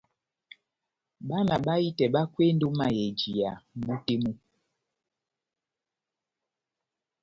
Bana 1.27 1.53
bahitɛ 1.65 2.05
bakwendi 2.13 2.63
ó 2.69 2.71
mayɛjiya 2.77 3.51
mʼbú 3.75 3.95
tɛ́ 4.05 4.17
mú. 4.23 4.31